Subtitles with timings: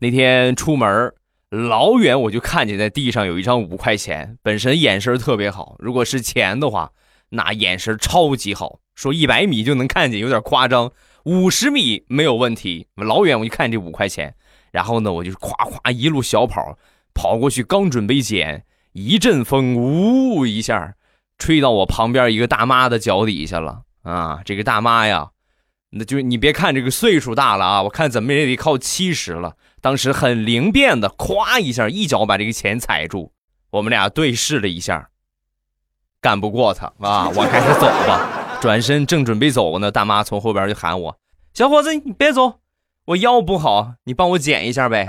[0.00, 1.12] 那天出门
[1.50, 6.92] 老远我就看见在地上有一张五块钱，本身眼神特别好，如果是钱的话，
[7.30, 8.80] 那眼神超级好。
[8.94, 10.92] 说一百米就能看见，有点夸张，
[11.24, 12.86] 五十米没有问题。
[12.96, 14.34] 老远我一看这五块钱，
[14.72, 16.78] 然后呢，我就咵咵一路小跑
[17.14, 20.94] 跑过去，刚准备捡，一阵风呜一下
[21.38, 24.42] 吹到我旁边一个大妈的脚底下了啊！
[24.44, 25.30] 这个大妈呀。
[25.90, 29.56] 那就你别看这个岁数大了啊，我看怎么也得靠七十了。
[29.80, 33.32] 当时很灵便的，咵一下，一脚把这个钱踩住。
[33.70, 35.08] 我们俩对视了一下，
[36.20, 38.58] 干不过他啊，我还是走吧。
[38.60, 41.16] 转身正准备走呢，大妈从后边就喊我
[41.54, 42.60] ：“小伙子，你别走，
[43.06, 45.08] 我腰不好，你帮我捡一下呗。”